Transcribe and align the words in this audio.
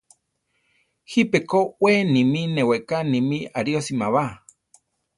Jipe 1.11 1.39
ko 1.49 1.59
we 1.83 1.91
nimí 2.11 2.41
neweká 2.55 2.97
nimí 3.11 3.37
ariósima 3.59 4.07
ba. 4.15 4.25